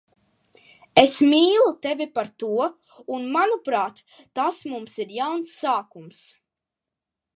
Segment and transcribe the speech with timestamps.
[1.01, 2.49] Es mīlu tevi par to
[3.17, 4.01] un, manuprāt,
[4.41, 6.25] tas mums ir jauns sākums.